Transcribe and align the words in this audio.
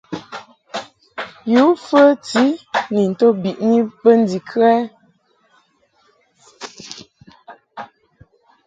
Yǔ 1.53 1.65
fəti 1.87 2.45
ni 2.93 3.01
nto 3.11 3.27
biʼni 3.41 3.77
bə 4.01 4.11
ndikə 4.21 4.61
ɛ? 4.75 4.77